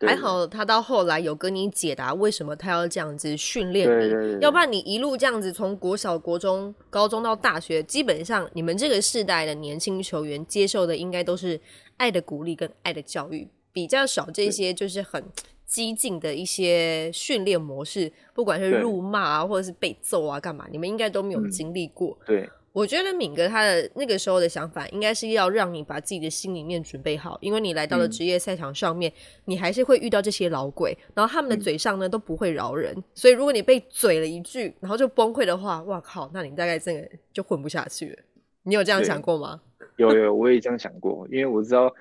[0.00, 11.58] 还好他到后来有跟你解答为什么他要这样子训练你，要不然你一路这样子从国小、国中、高中到大学，基本上你们这个世代的年轻球员接受的应该都是
[11.96, 15.24] 爱的鼓励跟爱的教育，比较少这些就是很。
[15.66, 20.66] 激进的一些训练模式，不管是辱骂啊，或者是被揍啊，干嘛？
[20.70, 22.16] 你们应该都没有经历过。
[22.24, 29.12] 对，我觉得敏哥他的那个时候的想法，应该是要让你把自己的心里面准备好，因为你来到了职业赛场上面，
[29.46, 38.18] 你还是会遇到这些老鬼，然后他们的嘴上呢都不会饶人，所以如果你被嘴了一句，然后就崩溃的话，哇靠，那你大概这个就混不下去了。
[38.62, 39.60] 你有这样想过吗？
[39.96, 41.92] 有有，我也这样想过，因为我知道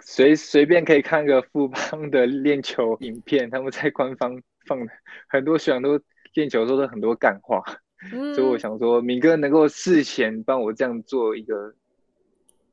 [0.00, 4.92] 随随便可以看个富邦的练球影片，他们在官方放的
[5.28, 6.00] 很多学长都
[6.34, 7.62] 练球说的很多干话。
[8.34, 11.74] 所以我想说，敏哥能够事前帮我这样做一个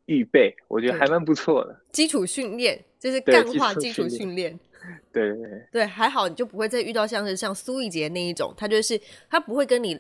[0.06, 1.82] 预备，我觉得还蛮不错的。
[1.92, 4.58] 基础训练就是干话基础训练。
[5.12, 8.98] 对对对，还好你就不会再遇到像是像苏一杰那一种，他就是
[9.30, 10.00] 他不会跟你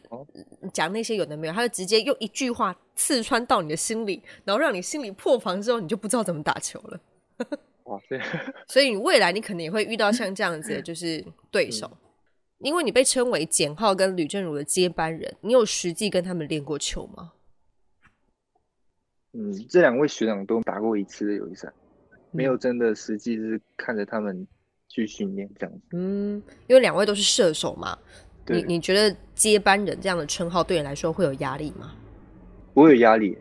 [0.71, 6.97] 讲那些有的没有，他就直接用一句话刺穿到你的心里，然后让你心里破防之后，你就不知道怎么打球了。
[7.85, 8.19] 哇塞！
[8.67, 11.89] 所以你未来你可能也会遇到像这样子的就是对手。
[12.59, 17.31] 因为你被称为简浩跟吕正如的接班人，你有实际跟他们练过球吗？
[19.33, 21.71] 嗯，这两位学长都打过一次的友谊赛，
[22.31, 24.47] 没有真的实际是看着他们
[24.87, 25.81] 去训练这样子。
[25.91, 27.95] 嗯，因为两位都是射手嘛，
[28.47, 31.93] 你你觉得接班人这样的称号对你来说会有压力吗？
[32.73, 33.37] 不会有压力，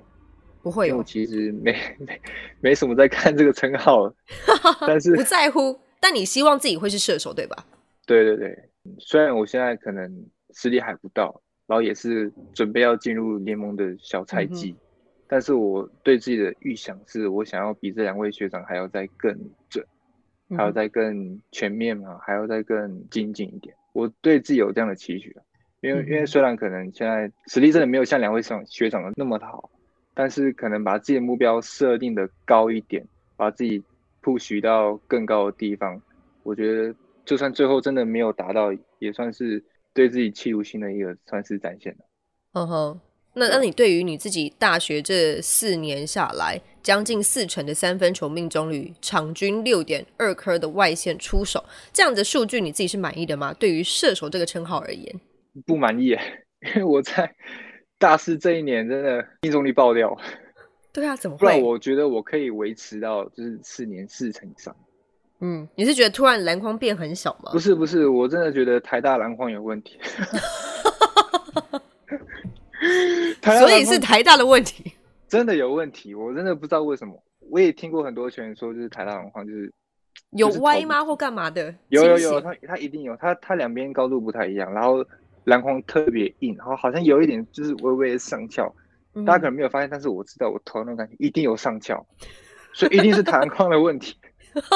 [0.67, 1.01] 不会有。
[1.05, 2.21] 其实没没
[2.61, 4.13] 没什么在看这个称号，
[4.85, 5.79] 但是不在乎。
[6.01, 7.65] 但你希望自己会是射手对吧？
[8.05, 8.69] 对对对。
[8.99, 14.75] 虽然我现在可能实力还不到，然后也是准备要进入联盟的小菜鸡，
[15.29, 19.33] 但是我对自己的预想是我想要比这两位学长还要再更
[19.71, 19.87] 准，
[20.57, 23.73] 还要再更全面嘛，还要再更精进一点。
[23.93, 25.33] 我对自己有这样的期许
[25.81, 29.71] 因为因为虽然可能现在实力真的没有像两位上学长的那么好，
[30.17, 33.81] 但是可能把自己的目标设定的高一点，把自己
[34.21, 36.03] push 到更高的地方，
[36.43, 36.93] 我觉得。
[37.27, 39.61] 就算最后真的没有达到，也算是
[39.93, 41.99] 对自己企图心的一个算是展现了。
[42.53, 43.01] 嗯哼，
[43.35, 53.53] 那那你对于你自己大学这四年下来，将近四成的三分球命中率，场均六点二颗的外线出手，这样的数据你自己是满意的吗？
[53.55, 55.21] 对于射手这个称号而言，
[55.67, 56.11] 不满意，
[56.63, 57.35] 因为我在
[57.99, 60.17] 大四这一年真的命中率爆掉。
[60.93, 61.63] 对啊，怎么会？
[61.63, 64.75] 我觉得我可以维持到就是四年四成以上。
[65.41, 67.51] 嗯，你是觉得突然篮筐变很小吗？
[67.53, 69.99] 不是不是，我真的觉得台大篮筐有问题。
[73.43, 74.93] 所以是台大的问题，
[75.29, 77.15] 真的有问题，我真的不知道为什么。
[77.51, 79.73] 我也听过很多球员说，就是台大篮筐就是
[80.31, 81.75] 有歪吗或干嘛的？
[81.89, 85.05] 有有有，他他一定有，他他两边高度不太一样，然后
[85.47, 88.73] 篮筐特别硬，然后好像有一点就是微微的上翘。
[89.25, 92.07] 大家可能没有发现，但是我知道我投那种感觉一定有上翘，
[92.75, 94.15] 所以一定是篮筐的问题。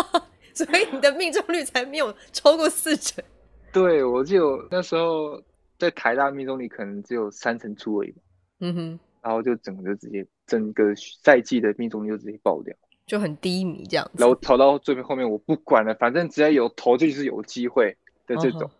[0.54, 3.22] 所以你的命中率才没有超过四成。
[3.70, 5.38] 对，我就那时候
[5.78, 8.14] 在台大命中率可能只有三成出而已。
[8.60, 12.74] 嗯哼，然后就整个就直接整个赛季的命中率就直接爆掉，
[13.06, 14.10] 就很低迷这样。
[14.16, 17.94] 然后投到最后面，我不管了，反正只要有投就是有机会
[18.26, 18.70] 的这种。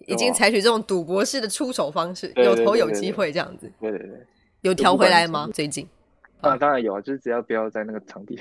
[0.00, 3.70] 已经采取这种赌博式的出手方式，有投有机会这样子。
[3.80, 4.26] 对对对。
[4.62, 5.48] 有调回来吗？
[5.54, 5.88] 最近？
[6.40, 8.38] 啊，当然有啊，就是只要不要在那个场地。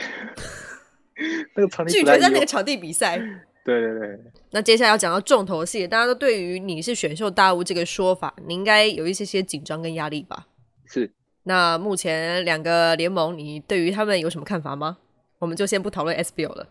[1.55, 3.17] 那个场地拒绝在那个场地比赛。
[3.63, 4.19] 对对对。
[4.51, 10.47] 那接下来要讲到重头戏，大家都对于你是选秀大物这个说法，你应该有一些些紧张跟压力吧？
[10.85, 11.11] 是。
[11.43, 14.97] 那目前两个联盟，你对于他们有什么看法吗？
[15.39, 16.67] 我们就先不讨论 SBL 了。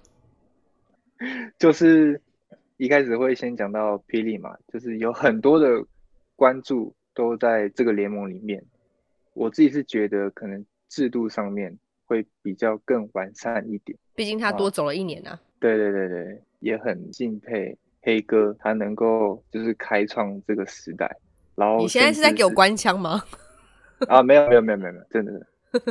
[1.58, 2.20] 就是
[2.76, 5.84] 一开始会先讲到霹雳嘛，就是有很多的
[6.36, 8.64] 关注都在这个联盟里面。
[9.32, 11.76] 我自己是觉得可能制度上面。
[12.06, 15.40] 会比较更完善一点，毕竟他多走了一年啊。
[15.58, 21.10] 对对对对，也很敬佩黑哥，他能够就是开创这个时代。
[21.54, 23.24] 然后你现在是在给我关枪吗？
[24.06, 25.46] 啊，没有没有没有没有没有，真的，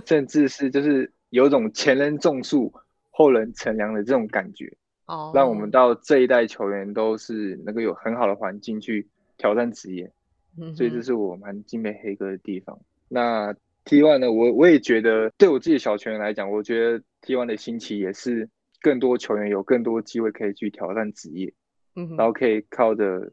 [0.05, 2.71] 甚至是就是有种前人种树，
[3.09, 4.71] 后人乘凉的这种感觉。
[5.05, 10.11] 哦，让我们到这一代球员都是能够有很好的环境去挑战职业。
[10.57, 12.79] 嗯，所以这是我蛮敬佩黑哥的地方。
[13.07, 13.55] 那。
[13.85, 21.53] T one 呢，我我也觉得，对我自己小球员来讲，我觉得 T one 的兴起也是更多球员有更多机会可以去挑战职业，
[21.97, 23.29] 嗯，然后可以靠着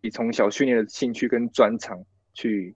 [0.00, 2.74] 你从小训练的兴趣跟专长去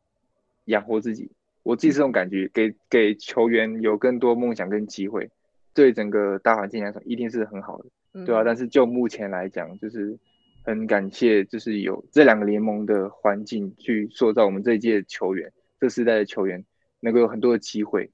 [0.67, 1.33] 养活自己。
[1.63, 5.31] 我自己是这种感觉，给给球员有更多梦想跟机会，
[5.73, 7.87] 对整个大环境来说一定是很好的，
[8.27, 8.43] 对啊？
[8.45, 10.19] 但是就目前来讲，就是
[10.65, 16.65] 很感谢，就是有这两个联盟的环境去塑造我们这一届球员，这世代的球员。
[17.03, 18.11] 能够有很多的机会，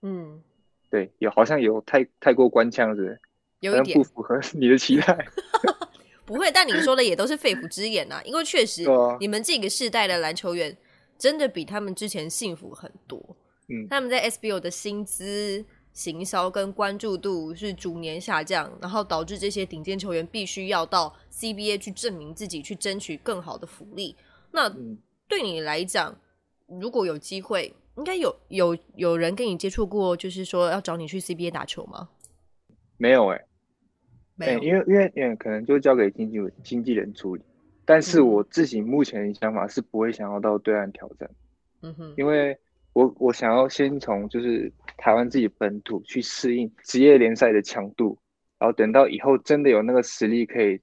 [0.00, 0.40] 嗯，
[0.90, 3.18] 对，有好像有太太过官腔子，
[3.58, 5.26] 有一点不符合你的期待。
[6.24, 8.22] 不会，但你说的也都是肺腑之言呐。
[8.24, 8.84] 因为确实，
[9.18, 10.76] 你们这个世代的篮球员
[11.18, 13.36] 真的比他们之前幸福很多。
[13.70, 24.14] 嗯，他们在 SBO 的薪资、行销跟关注度是逐年下降，然后导致这些顶尖球员必须要到 CBA 去证明自己，去争取更好的福利。
[24.52, 24.68] 那
[25.26, 26.16] 对你来讲，
[26.66, 32.08] 如果有机会，应该有有有人跟你接触过，就是说要找你去 CBA 打球吗？
[32.96, 33.44] 没有哎，
[34.36, 37.42] 没有，因为因为因为可能就交给经纪经纪人处理。
[37.84, 41.30] 但是我自己目前的想法是不会想要到对岸挑战，
[41.80, 42.58] 嗯哼，因为
[42.98, 48.18] 我我想要先从就是台湾自己本土去适应职业联赛的强度，
[48.58, 50.80] 然后等到以后真的有那个实力可以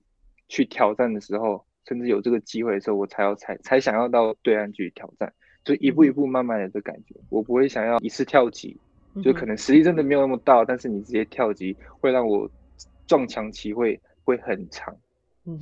[0.48, 5.34] 去挑战的时候，甚至有这个机会的时候，我才要才才想要到对岸去挑战，
[5.66, 8.80] 就一步一步慢慢的的感觉，我不会想要一次跳级，
[9.22, 12.50] 就可能实力真的没有那么大，但是你直接跳级会让我
[13.08, 14.96] 撞墙期会会很长，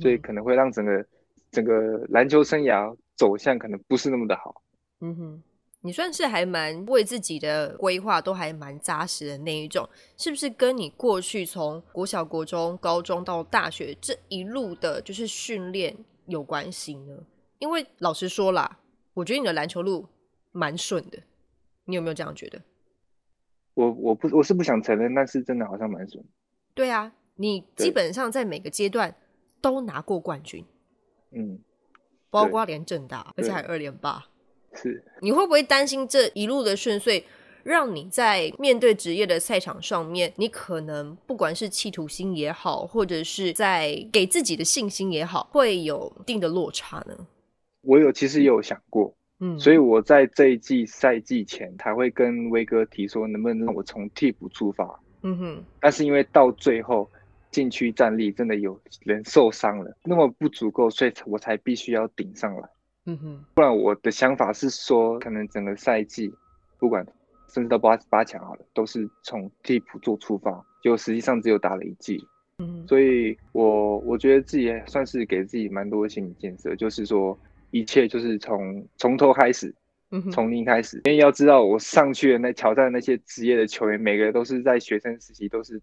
[0.00, 1.04] 所以可能会让整个。
[1.50, 4.60] 整个篮球生涯走向可能不是那么的好。
[5.00, 5.42] 嗯哼，
[5.86, 15.94] 你算是还蛮为自己的规划都还蛮扎实的那一种，是不是跟你过去从国小、国中、高中到大学这一路的就是训练
[16.24, 17.14] 有关系呢？
[17.58, 18.78] 因为老实说啦，
[19.12, 20.08] 我觉得你的篮球路
[20.52, 21.18] 蛮顺的，
[21.84, 22.62] 你有没有这样觉得？
[23.74, 26.24] 我我不我是不想承认，但是真的好像蛮顺。
[26.72, 29.14] 对啊，你基本上在每个阶段
[29.60, 30.64] 都拿过冠军。
[31.32, 31.58] 嗯，
[32.30, 34.24] 包括连正大，而且还二连霸。
[34.74, 37.24] 是，你会不会担心这一路的顺遂，
[37.62, 47.26] 让你在面对职业的赛场上面，你可能不管是企图心也好，或者是在给自己的信心也好，会有一定的落差呢？
[47.82, 55.00] 我有，其实也有想过，嗯，所以我在这一季赛季前才会跟威哥提说，能不能让我从替补出发？
[55.22, 57.10] 嗯哼，但是因为到最后。
[57.50, 62.68] 禁区站立真的有人受伤了，那么不足够，所以我才必须要顶上来。
[63.06, 66.32] 嗯哼，不然我的想法是说，可能整个赛季，
[66.78, 67.06] 不管
[67.48, 72.26] 甚至到八八强好了，都是从替补做出发，就实际上只有打了一季。
[72.58, 77.38] 嗯，所以我我觉得自己算是给自己蛮多心理建设，就是说
[77.70, 79.74] 一切就是从从头开始，
[80.32, 80.98] 从零开始。
[81.04, 85.80] 因为要知道，我上去的那挑战那些职业的球员，每个都是在学生时期都是。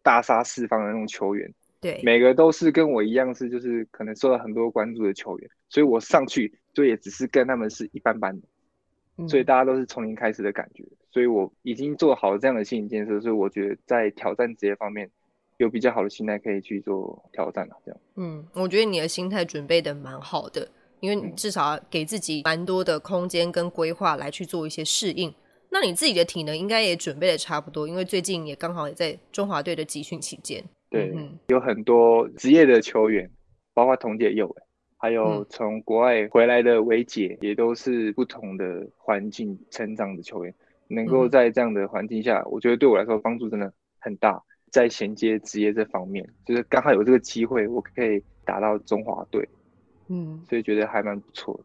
[0.00, 15.08] 大杀四方的那种球员，对，每个都是跟我一样是，就是可能受到很多关注的球员，所以我上去就也只是跟他们是一般般的，所以大家都是从零开始的感觉，所以我已经做好这样的心理建设，所以我觉得在挑战职业方面
[15.58, 17.76] 有比较好的心态可以去做挑战了。
[17.84, 20.68] 这样，嗯，我觉得你的心态准备的蛮好的，
[21.00, 25.32] 因为你至少给自己蛮多的空间跟规划来去做一些适应。
[25.70, 30.64] 那你自己的体能应该也准备的差不多，因为最近也刚好也在中华队的集训期间。
[30.90, 31.14] 对，
[31.48, 33.30] 有很多职业的球员，
[33.74, 34.54] 包括童姐有，
[34.96, 40.54] 还有从国外回来的维姐，也都是不同的环境成长的球员。
[40.88, 44.42] 能够在这样的环境下，我觉得对我来说帮助真的很大。
[44.70, 49.48] 在衔接职业这方面，就是刚好有这个机会，我可以打到中华队。
[50.08, 51.64] 嗯，所以觉得还蛮不错的。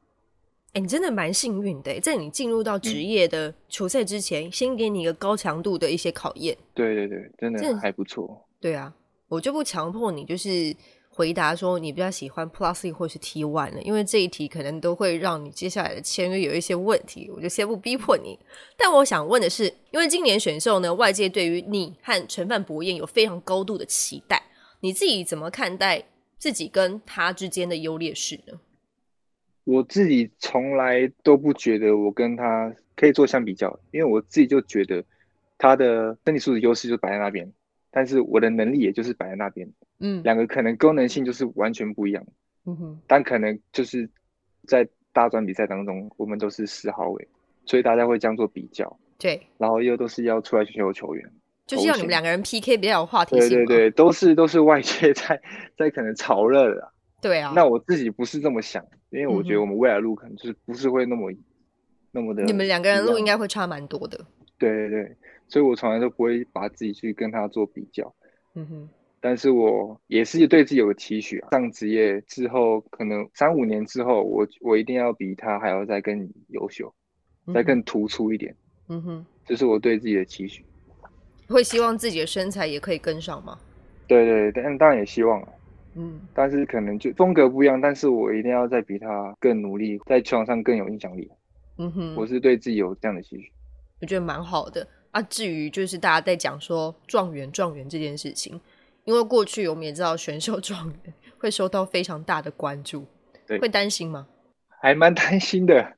[0.74, 6.58] 哎，你真的蛮幸运的，在你进入到职业的球赛之前，先给你一个高强度的一些考验。
[6.74, 8.46] 对对对，真的还不错。
[8.62, 8.94] 对啊，
[9.34, 10.76] 我就不强迫你，就是
[11.10, 18.38] 回答说你比较喜欢 Plus 或是 T One 了，因为这一题可能都会让你接下来的签约有一些问题，我就先不逼迫你。
[18.78, 24.40] 但我想问的是，因为今年选秀呢，外界对于你和陈范博彦有非常高度的期待，
[24.82, 26.04] 你自己怎么看待
[26.38, 28.60] 自己跟他之间的优劣势呢？
[29.64, 35.04] 我自己从来都不觉得我跟他可以做相比较，因为我自己就觉得
[35.58, 37.50] 他的身体素质优势就摆在那边，
[37.96, 42.26] 但是我的能力也就是摆在那边，嗯，两个可能功能性就是完全不一样，
[42.66, 44.10] 嗯哼，但可能就是
[44.68, 47.28] 在大专比赛当中，我们都是四号位，
[47.66, 51.24] 所以大家会这样做比较，对，然后又都是要出来选秀球员，
[51.68, 55.40] 就是要你们两个人 PK 比较有话题性，对对对，都是都是外界 在
[55.78, 56.92] 在可能炒热的。
[57.22, 61.32] 对啊，那我自己不是这么想，因为我觉得我们未来路可能就是不是会那么
[62.12, 62.44] 那么的。
[62.44, 64.20] 你们两个人路应该会差蛮多的。
[64.58, 65.18] 对对对，
[65.54, 68.12] 所以我从来都不会把自己去跟他做比较。
[68.56, 68.90] 嗯哼，
[69.22, 76.92] 但是我也是对自己有个期许啊，上职业之后，可能三五年之后，我我一定要比他还要再更优秀，
[77.54, 78.56] 再更突出一点。
[78.90, 80.66] 嗯哼，这是我对自己的期许。
[81.48, 83.60] 会希望自己的身材也可以跟上吗？
[84.08, 85.50] 对对，但当然也希望啊。
[85.94, 91.30] 嗯，但是可能就风格不一样，但是我一定要再比他更努力，在球场上更有影响力。
[91.78, 93.52] 嗯哼，我是对自己有这样的期许，
[94.02, 95.22] 我觉得蛮好的啊。
[95.22, 98.60] 至于就是大家在讲说状元状元这件事情，
[99.06, 103.06] 因为过去我们也知道选秀状元会受到非常大的关注，
[103.48, 104.28] 对，会担心吗？
[104.82, 105.96] 还蛮担心的，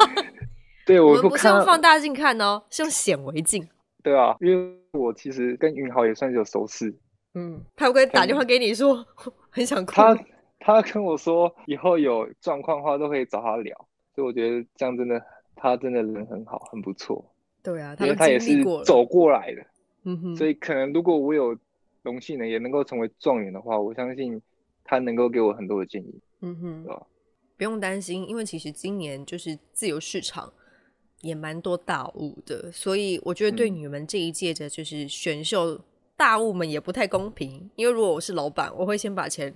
[0.86, 3.68] 对，我们不是用放大镜看哦，是用显微镜。
[4.02, 6.94] 对啊，因为我其实跟云豪也算是有熟识。
[7.34, 9.04] 嗯，他会不会打电话给你说
[9.50, 9.92] 很想哭？
[9.92, 10.18] 他
[10.60, 13.76] 他跟我说以后有状况的话都可以找他聊，
[14.14, 15.20] 所以我觉得这样真的
[15.56, 17.22] 他真的人很好，很不错。
[17.64, 19.66] 对啊，因为他也是走过来的。
[20.04, 21.58] 嗯哼，所以可能如果我有
[22.02, 24.40] 荣幸呢，也能够成为状元的话，我相信
[24.84, 26.20] 他能够给我很多的建议。
[26.42, 27.06] 嗯哼，
[27.56, 30.52] 不用担心，因为其实今年就是自由市场。
[31.20, 35.80] 也蛮多大雾的，所以我觉得对你们这一届的，就是选秀
[36.18, 37.70] 大雾们也不太公平。
[37.76, 39.50] 因为如果我是老板，我会先把钱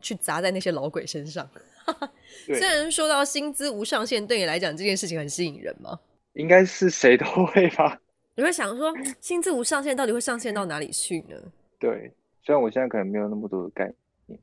[0.00, 1.48] 去砸在那些老鬼身上。
[2.58, 5.96] 虽然说到薪资无上限，对你来讲这件事情很吸引人吗？
[6.34, 8.00] 应该是谁都会吧。
[8.34, 11.36] 你会想说，薪资无上限到底会上限到哪里去呢？
[11.78, 12.12] 对，
[12.42, 13.92] 虽然我现在可能没有那么多的概
[14.26, 14.40] 念，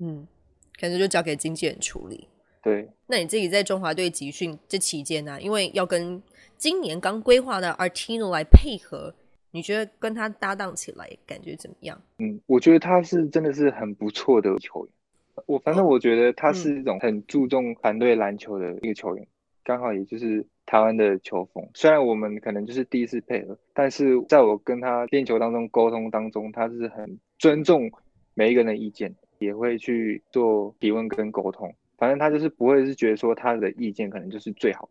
[0.00, 0.26] 嗯，
[0.80, 2.26] 可能就交给经纪人处理。
[2.62, 5.40] 对，那你自己在中华队集训这期间呢？
[5.40, 6.20] 因为要跟
[6.56, 9.14] 今年刚规划的 Artino 来配合，
[9.52, 12.02] 你觉得跟他搭档起来感觉怎么样？
[12.18, 14.92] 嗯，我觉得他是真的是很不错的球员。
[15.46, 19.24] 我反正我觉得他是一种很注重团队篮球的一个球员，
[19.68, 21.62] 刚好也就是台湾的球风。
[21.74, 27.90] 虽然我们可能就是第一次配合，但是在我跟他练球当中沟通当中，他是很尊重
[28.32, 31.70] 每一个人的意见，也会去做提问跟沟通。
[31.98, 34.88] 反正他就是不会是觉得说他的意见可能就是最好，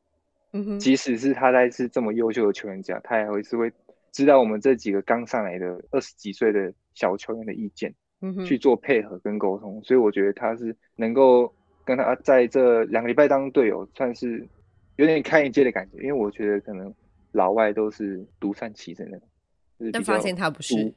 [0.51, 3.71] 嗯哼，即使是他在是这么优秀的球员家，他也会是会
[4.11, 9.81] 知道我们这几个刚上来的二十几岁的小球员的意见，嗯哼，去做配合跟沟通。
[9.83, 11.51] 所以我觉得他是能够
[11.83, 14.45] 跟他在这两个礼拜当队友，算是
[14.97, 15.97] 有点开眼界的感觉。
[15.97, 16.93] 因为我觉得可能
[17.31, 19.19] 老外都是独善其身的，
[19.91, 20.93] 但发现他不是，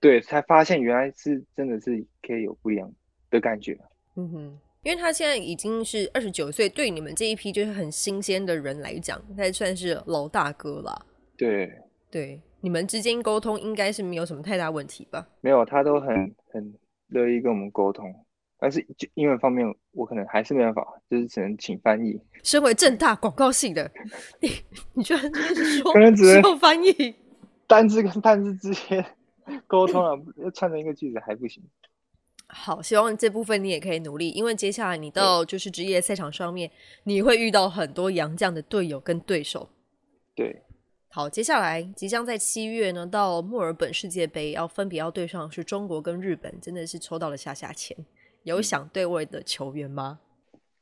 [0.00, 2.92] 对，才发现原来是真的是可以有不一样
[3.30, 3.78] 的感觉，
[4.16, 4.58] 嗯哼。
[4.82, 11.04] 因为他现在已经是二十九岁，对你们这一批就是很新鲜的人来讲，他算是老大哥了。
[11.36, 11.72] 对
[12.08, 15.26] 对，你们之间沟通应该是没有什么太大问题吧？
[15.40, 16.72] 没有，他都很很
[17.08, 18.14] 乐意跟我们沟通，
[18.58, 22.18] 但是就英文方面我可能还是没办法，就是只能请翻译。
[22.42, 23.90] 身为正大广告系的，
[24.40, 24.50] 你
[24.94, 25.22] 你居然
[25.82, 27.14] 说可能只能翻译
[27.66, 29.04] 单字跟单字之间
[29.66, 31.62] 沟通啊，要串成一个句子还不行。
[32.48, 36.70] 好，希望这部分你也可以努力，因为接下来你到就是职业赛场上面，
[37.02, 39.68] 你会遇到很多洋将的队友跟对手。
[40.34, 40.62] 对，
[41.08, 47.96] 好，接下来即将在七月呢到墨尔本世界杯，要分别要对上是中国跟日本，真的是抽到了下下签。
[48.46, 50.20] 有想对位的球员吗？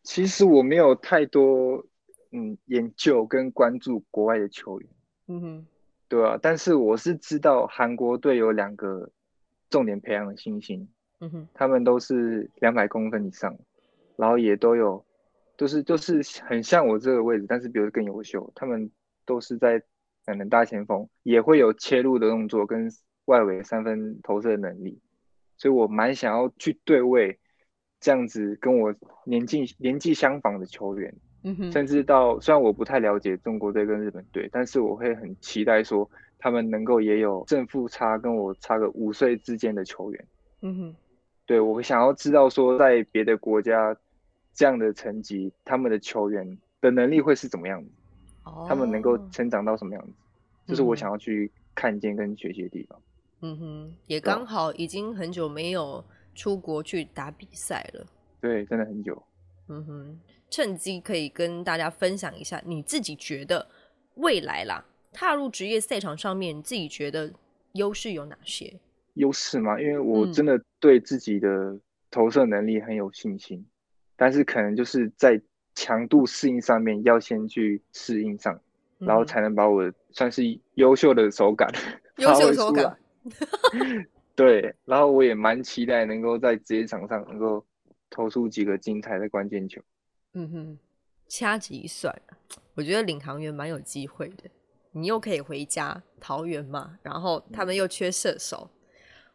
[0.02, 1.82] 其实我没有太多
[2.30, 4.90] 嗯研究跟关注国外的球员，
[5.28, 5.66] 嗯哼，
[6.06, 9.10] 对啊，但是我是知道韩国队有两个
[9.70, 10.86] 重点培养的新星。
[11.20, 13.56] 嗯哼，他们都是两百公分以上，
[14.16, 15.02] 然后也都有，
[15.56, 18.52] 就是就是很像我这个位置，但是比如更优秀。
[18.54, 18.90] 他们
[19.24, 19.82] 都是在
[20.26, 22.90] 可能大前锋，也会有切入的动作跟
[23.24, 25.00] 外围三分投射的能力，
[25.56, 27.38] 所以我蛮想要去对位
[28.04, 28.94] 这样子跟我
[29.24, 31.14] 年纪年纪相仿的球员。
[31.42, 40.26] 嗯哼，甚至到虽然我不太了解中国队跟日本队，但是我会很期待说他们能够也有正负差跟我差个五岁之间的球员。
[40.60, 40.96] 嗯哼。
[41.46, 43.96] 对我想要知道说，在别的国家
[44.52, 47.90] 这样的成绩，他们的球员的能力会是怎么样子？
[48.44, 50.12] 哦，他们能够成长到什么样子？
[50.66, 53.00] 这是我想要去看见跟学习的地方。
[53.40, 56.02] 嗯哼，也刚好已经很久没有
[56.34, 58.06] 出国去打比赛了。
[58.40, 59.22] 对，真的很久。
[59.68, 60.20] 嗯哼，
[60.50, 63.66] 趁机可以跟大家分享一下，你自己觉得
[64.16, 67.32] 未来啦，踏入职业赛场上面，你自己觉得
[67.72, 68.74] 优势有哪些？
[69.14, 69.80] 优势吗？
[69.80, 71.78] 因为我真的对自己的
[72.10, 73.64] 投射能力很有信心，
[74.16, 75.40] 但是可能就是在
[75.74, 78.60] 强度适应上面要先去适应上，
[78.98, 80.42] 然后才能把我算是
[80.74, 81.72] 优秀的手感
[82.18, 82.96] 优秀手感。
[84.36, 87.64] 对，然后我也蛮期待能够在职业场上能够
[88.10, 89.80] 投出几个精彩的关键球。
[90.32, 90.78] 嗯哼，
[91.28, 92.14] 掐指一算，
[92.74, 94.50] 我觉得领航员蛮有机会的。
[94.92, 98.70] 你又可以回家桃园嘛，然后他们又缺射手。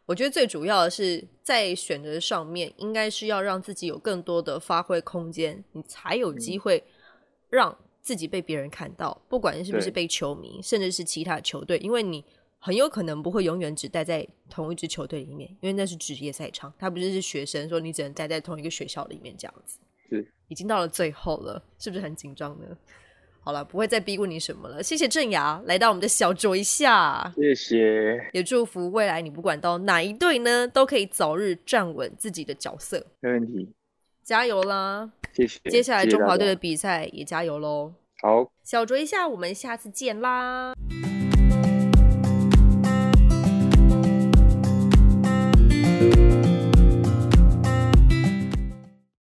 [0.06, 6.82] 我觉得最主要的是在选择上面，应该是要让自己有更多的发挥空间，你才有机会
[7.48, 12.24] 让自己被别人看到，不管是不是被球迷，甚至是其他球队，因为你
[12.62, 19.78] 很有可能不会永远只待在同一支球队里面，因为那是职业赛场，他不是是学生，说你只能待在同一个学校里面这样子。
[20.10, 22.66] 是，已经到了最后了，是不是很紧张呢？
[23.42, 24.82] 好了，不会再逼问你什么了。
[24.82, 33.06] 谢谢郑雅来到我们的小酌一下，谢谢，也祝福未来你不管到哪一队呢，都可以早日站稳自己的角色。
[33.20, 33.72] 没问题。
[34.22, 35.10] 加油啦！
[35.32, 35.58] 谢谢。
[35.70, 37.94] 接下来中华队的比赛也加油喽！
[38.20, 40.74] 好，小酌一下，我们下次见啦。